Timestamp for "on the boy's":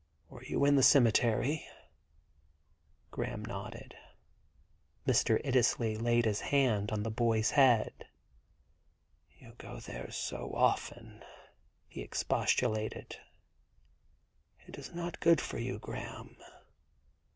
6.91-7.51